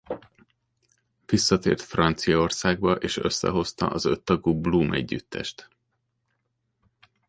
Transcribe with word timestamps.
Visszatért 1.25 1.81
Franciaországba 1.81 2.95
és 2.95 3.17
összehozta 3.17 3.87
az 3.89 4.05
öttagú 4.05 4.61
Bloom 4.61 4.93
együttest. 4.93 5.69